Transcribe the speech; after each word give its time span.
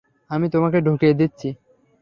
আমি 0.31 0.47
তোমাকে 0.49 0.77
ঢুকিয়ে 0.81 1.13
দিচ্ছি। 1.13 1.49